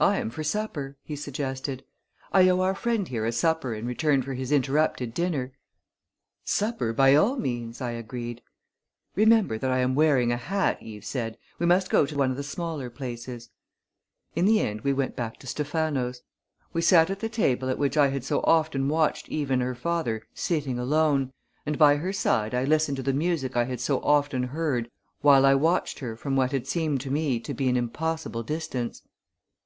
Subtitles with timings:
[0.00, 1.84] "I am for supper," he suggested.
[2.32, 5.52] "I owe our friend here a supper in return for his interrupted dinner."
[6.42, 8.42] "Supper, by all means!" I agreed.
[9.14, 11.38] "Remember that I am wearing a hat," Eve said.
[11.60, 13.50] "We must go to one of the smaller places."
[14.34, 16.22] In the end we went back to Stephano's.
[16.72, 19.76] We sat at the table at which I had so often watched Eve and her
[19.76, 21.32] father sitting alone,
[21.64, 24.90] and by her side I listened to the music I had so often heard
[25.20, 28.42] while I had watched her from what had seemed to me to be an impossible
[28.42, 29.00] distance.